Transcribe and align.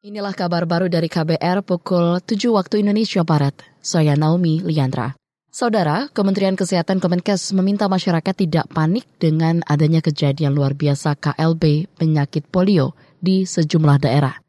Inilah 0.00 0.32
kabar 0.32 0.64
baru 0.64 0.88
dari 0.88 1.12
KBR 1.12 1.60
pukul 1.60 2.24
7 2.24 2.32
waktu 2.56 2.80
Indonesia 2.80 3.20
Barat. 3.20 3.52
Saya 3.84 4.16
Naomi 4.16 4.64
Liandra. 4.64 5.12
Saudara, 5.52 6.08
Kementerian 6.16 6.56
Kesehatan 6.56 7.04
Kemenkes 7.04 7.52
meminta 7.52 7.84
masyarakat 7.84 8.32
tidak 8.32 8.64
panik 8.72 9.04
dengan 9.20 9.60
adanya 9.68 10.00
kejadian 10.00 10.56
luar 10.56 10.72
biasa 10.72 11.20
KLB 11.20 11.92
penyakit 12.00 12.48
polio 12.48 12.96
di 13.20 13.44
sejumlah 13.44 14.00
daerah. 14.00 14.40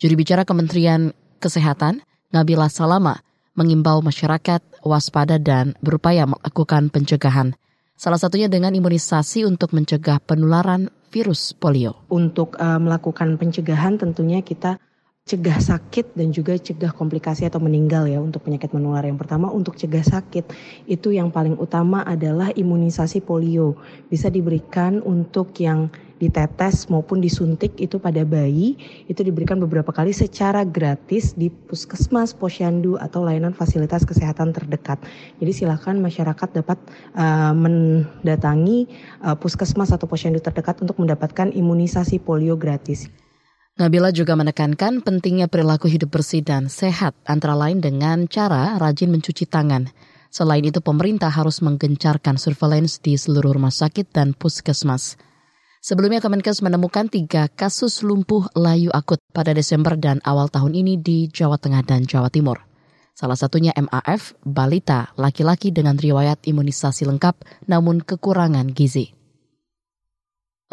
Juri 0.00 0.16
bicara 0.16 0.48
Kementerian 0.48 1.12
Kesehatan, 1.36 2.00
Nabila 2.32 2.72
Salama, 2.72 3.20
mengimbau 3.60 4.00
masyarakat 4.00 4.64
waspada 4.88 5.36
dan 5.36 5.76
berupaya 5.84 6.24
melakukan 6.24 6.88
pencegahan. 6.88 7.52
Salah 8.00 8.16
satunya 8.16 8.48
dengan 8.48 8.72
imunisasi 8.72 9.44
untuk 9.44 9.76
mencegah 9.76 10.16
penularan 10.24 10.88
virus 11.14 11.54
polio. 11.54 12.08
Untuk 12.10 12.58
uh, 12.58 12.80
melakukan 12.82 13.38
pencegahan 13.38 14.00
tentunya 14.00 14.42
kita 14.42 14.82
cegah 15.24 15.56
sakit 15.56 16.12
dan 16.12 16.36
juga 16.36 16.52
cegah 16.60 16.92
komplikasi 16.92 17.48
atau 17.48 17.56
meninggal 17.56 18.04
ya 18.04 18.20
untuk 18.20 18.44
penyakit 18.44 18.76
menular. 18.76 19.08
Yang 19.08 19.24
pertama 19.24 19.48
untuk 19.48 19.72
cegah 19.72 20.04
sakit 20.04 20.52
itu 20.84 21.16
yang 21.16 21.32
paling 21.32 21.56
utama 21.56 22.04
adalah 22.04 22.52
imunisasi 22.52 23.24
polio. 23.24 23.72
Bisa 24.12 24.28
diberikan 24.28 25.00
untuk 25.00 25.56
yang 25.56 25.88
ditetes 26.20 26.92
maupun 26.92 27.24
disuntik 27.24 27.72
itu 27.80 27.96
pada 27.96 28.20
bayi 28.28 28.76
itu 29.08 29.24
diberikan 29.24 29.56
beberapa 29.56 29.96
kali 29.96 30.12
secara 30.12 30.60
gratis 30.60 31.32
di 31.32 31.48
puskesmas, 31.48 32.36
posyandu 32.36 33.00
atau 33.00 33.24
layanan 33.24 33.56
fasilitas 33.56 34.04
kesehatan 34.04 34.52
terdekat. 34.52 35.00
Jadi 35.40 35.64
silakan 35.64 36.04
masyarakat 36.04 36.48
dapat 36.52 36.76
uh, 37.16 37.56
mendatangi 37.56 38.92
uh, 39.24 39.32
puskesmas 39.40 39.88
atau 39.88 40.04
posyandu 40.04 40.44
terdekat 40.44 40.84
untuk 40.84 41.00
mendapatkan 41.00 41.48
imunisasi 41.48 42.20
polio 42.20 42.60
gratis. 42.60 43.23
Nabila 43.74 44.14
juga 44.14 44.38
menekankan 44.38 45.02
pentingnya 45.02 45.50
perilaku 45.50 45.90
hidup 45.90 46.14
bersih 46.14 46.46
dan 46.46 46.70
sehat, 46.70 47.10
antara 47.26 47.58
lain 47.58 47.82
dengan 47.82 48.30
cara 48.30 48.78
rajin 48.78 49.10
mencuci 49.10 49.50
tangan. 49.50 49.90
Selain 50.30 50.62
itu, 50.62 50.78
pemerintah 50.78 51.26
harus 51.26 51.58
menggencarkan 51.58 52.38
surveillance 52.38 53.02
di 53.02 53.18
seluruh 53.18 53.50
rumah 53.50 53.74
sakit 53.74 54.14
dan 54.14 54.30
puskesmas. 54.30 55.18
Sebelumnya 55.82 56.22
Kemenkes 56.22 56.62
menemukan 56.62 57.10
tiga 57.10 57.50
kasus 57.50 58.06
lumpuh 58.06 58.46
layu 58.54 58.94
akut 58.94 59.18
pada 59.34 59.50
Desember 59.50 59.98
dan 59.98 60.22
awal 60.22 60.46
tahun 60.46 60.78
ini 60.78 60.94
di 61.02 61.26
Jawa 61.26 61.58
Tengah 61.58 61.82
dan 61.82 62.06
Jawa 62.06 62.30
Timur. 62.30 62.62
Salah 63.10 63.34
satunya 63.34 63.74
MAF, 63.74 64.38
balita, 64.46 65.10
laki-laki 65.18 65.74
dengan 65.74 65.98
riwayat 65.98 66.46
imunisasi 66.46 67.10
lengkap 67.10 67.66
namun 67.66 68.06
kekurangan 68.06 68.70
gizi. 68.70 69.23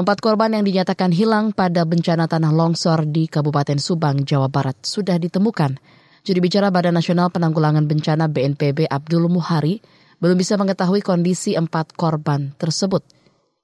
Empat 0.00 0.24
korban 0.24 0.48
yang 0.56 0.64
dinyatakan 0.64 1.12
hilang 1.12 1.52
pada 1.52 1.84
bencana 1.84 2.24
tanah 2.24 2.56
longsor 2.56 3.04
di 3.04 3.28
Kabupaten 3.28 3.76
Subang, 3.76 4.24
Jawa 4.24 4.48
Barat 4.48 4.80
sudah 4.80 5.20
ditemukan. 5.20 5.76
Juri 6.24 6.40
bicara 6.40 6.72
Badan 6.72 6.96
Nasional 6.96 7.28
Penanggulangan 7.28 7.84
Bencana 7.84 8.24
BNPB 8.24 8.88
Abdul 8.88 9.28
Muhari 9.28 9.84
belum 10.16 10.40
bisa 10.40 10.56
mengetahui 10.56 11.04
kondisi 11.04 11.52
empat 11.52 11.92
korban 11.92 12.56
tersebut. 12.56 13.04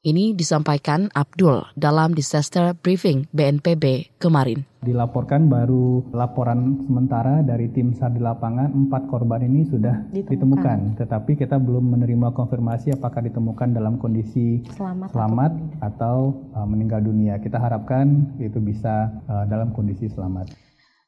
Ini 0.07 0.39
disampaikan 0.39 1.11
Abdul 1.11 1.67
dalam 1.75 2.15
disaster 2.15 2.79
briefing 2.79 3.27
BNPB 3.35 4.15
kemarin. 4.23 4.63
Dilaporkan 4.79 5.51
baru 5.51 6.15
laporan 6.15 6.87
sementara 6.87 7.43
dari 7.43 7.67
tim 7.75 7.91
SAR 7.91 8.15
di 8.15 8.23
lapangan, 8.23 8.71
empat 8.71 9.11
korban 9.11 9.43
ini 9.43 9.67
sudah 9.67 10.07
ditemukan. 10.15 10.31
ditemukan. 10.31 10.79
Tetapi 11.03 11.35
kita 11.35 11.59
belum 11.59 11.99
menerima 11.99 12.31
konfirmasi 12.39 12.95
apakah 12.95 13.19
ditemukan 13.27 13.75
dalam 13.75 13.99
kondisi 13.99 14.63
selamat, 14.79 15.11
selamat 15.11 15.53
atau, 15.83 15.83
atau 15.83 16.17
uh, 16.55 16.67
meninggal 16.71 17.03
dunia. 17.03 17.43
Kita 17.43 17.59
harapkan 17.59 18.31
itu 18.39 18.63
bisa 18.63 19.11
uh, 19.27 19.43
dalam 19.51 19.75
kondisi 19.75 20.07
selamat. 20.07 20.55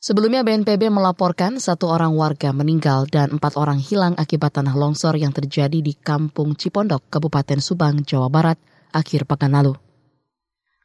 Sebelumnya 0.03 0.43
BNPB 0.43 0.91
melaporkan 0.91 1.63
satu 1.63 1.87
orang 1.87 2.19
warga 2.19 2.51
meninggal 2.51 3.07
dan 3.07 3.39
empat 3.39 3.55
orang 3.55 3.79
hilang 3.79 4.19
akibat 4.19 4.59
tanah 4.59 4.75
longsor 4.75 5.15
yang 5.15 5.31
terjadi 5.31 5.79
di 5.79 5.95
Kampung 5.95 6.59
Cipondok, 6.59 7.07
Kabupaten 7.07 7.63
Subang, 7.63 8.03
Jawa 8.03 8.27
Barat, 8.27 8.59
akhir 8.93 9.29
pekan 9.29 9.55
lalu. 9.55 9.75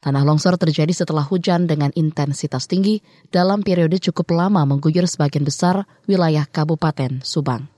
Tanah 0.03 0.27
longsor 0.27 0.59
terjadi 0.59 0.91
setelah 0.91 1.23
hujan 1.23 1.63
dengan 1.63 1.87
intensitas 1.95 2.67
tinggi 2.67 2.99
dalam 3.31 3.63
periode 3.63 4.03
cukup 4.03 4.35
lama 4.35 4.67
mengguyur 4.67 5.07
sebagian 5.07 5.47
besar 5.47 5.87
wilayah 6.11 6.43
Kabupaten 6.43 7.23
Subang. 7.23 7.71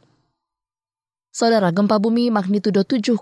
Saudara, 1.30 1.70
gempa 1.70 2.00
bumi 2.00 2.32
magnitudo 2.32 2.82
7,0 2.82 3.22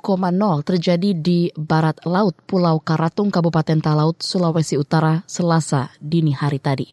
terjadi 0.63 1.17
di 1.17 1.49
barat 1.57 1.97
laut 2.05 2.37
Pulau 2.45 2.77
Karatung, 2.77 3.33
Kabupaten 3.33 3.81
Talaut, 3.81 4.21
Sulawesi 4.21 4.77
Utara, 4.77 5.25
Selasa 5.25 5.89
dini 5.97 6.29
hari 6.29 6.61
tadi. 6.61 6.87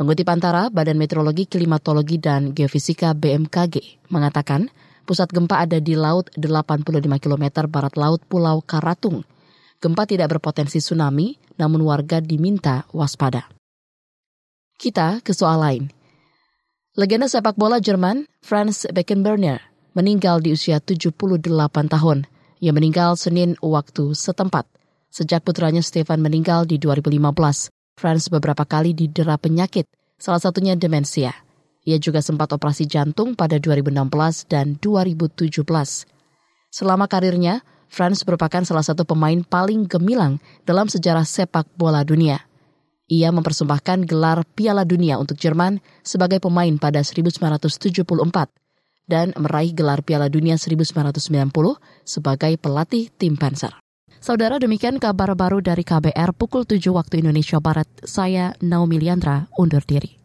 Mengutip 0.00 0.26
antara 0.32 0.72
Badan 0.72 0.96
Meteorologi, 0.96 1.44
Klimatologi, 1.44 2.16
dan 2.18 2.56
Geofisika 2.56 3.12
BMKG 3.12 4.08
mengatakan 4.08 4.72
pusat 5.04 5.28
gempa 5.28 5.62
ada 5.62 5.76
di 5.76 5.92
laut 5.92 6.32
85 6.34 7.04
km 7.22 7.68
barat 7.68 7.94
laut 7.94 8.24
Pulau 8.24 8.64
Karatung, 8.64 9.28
Gempa 9.76 10.08
tidak 10.08 10.36
berpotensi 10.36 10.80
tsunami, 10.80 11.36
namun 11.60 11.84
warga 11.84 12.20
diminta 12.24 12.88
waspada. 12.96 13.48
Kita 14.76 15.20
ke 15.20 15.32
soal 15.36 15.60
lain. 15.60 15.84
Legenda 16.96 17.28
sepak 17.28 17.60
bola 17.60 17.76
Jerman, 17.76 18.24
Franz 18.40 18.88
Beckenbauer, 18.88 19.60
meninggal 19.92 20.40
di 20.40 20.56
usia 20.56 20.80
78 20.80 21.52
tahun. 21.92 22.24
Ia 22.64 22.72
meninggal 22.72 23.20
Senin 23.20 23.52
waktu 23.60 24.16
setempat. 24.16 24.64
Sejak 25.12 25.44
putranya 25.44 25.84
Stefan 25.84 26.24
meninggal 26.24 26.64
di 26.64 26.80
2015, 26.80 27.68
Franz 27.96 28.28
beberapa 28.28 28.64
kali 28.64 28.92
didera 28.92 29.36
penyakit, 29.40 29.88
salah 30.16 30.40
satunya 30.40 30.76
demensia. 30.76 31.32
Ia 31.84 31.96
juga 31.96 32.20
sempat 32.20 32.52
operasi 32.52 32.84
jantung 32.84 33.32
pada 33.32 33.56
2016 33.56 34.48
dan 34.48 34.76
2017. 34.80 35.64
Selama 36.68 37.08
karirnya, 37.08 37.64
Franz 37.86 38.22
merupakan 38.26 38.62
salah 38.66 38.84
satu 38.84 39.06
pemain 39.06 39.40
paling 39.42 39.86
gemilang 39.86 40.42
dalam 40.66 40.90
sejarah 40.90 41.24
sepak 41.24 41.66
bola 41.78 42.02
dunia. 42.02 42.42
Ia 43.06 43.30
mempersembahkan 43.30 44.02
gelar 44.10 44.42
Piala 44.58 44.82
Dunia 44.82 45.14
untuk 45.22 45.38
Jerman 45.38 45.78
sebagai 46.02 46.42
pemain 46.42 46.74
pada 46.74 47.06
1974 47.06 47.86
dan 49.06 49.30
meraih 49.38 49.70
gelar 49.70 50.02
Piala 50.02 50.26
Dunia 50.26 50.58
1990 50.58 51.22
sebagai 52.02 52.52
pelatih 52.58 53.14
tim 53.14 53.38
Panzer. 53.38 53.78
Saudara 54.18 54.58
demikian 54.58 54.98
kabar 54.98 55.38
baru 55.38 55.62
dari 55.62 55.86
KBR 55.86 56.34
pukul 56.34 56.66
7 56.66 56.82
waktu 56.90 57.22
Indonesia 57.22 57.62
Barat. 57.62 57.86
Saya 58.02 58.58
Naomi 58.58 58.98
Liandra 58.98 59.46
undur 59.54 59.86
diri. 59.86 60.16